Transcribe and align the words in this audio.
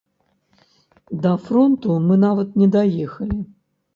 Да 1.25 1.33
фронту 1.49 1.99
мы 2.07 2.15
нават 2.25 2.49
не 2.61 2.67
даехалі. 2.77 3.37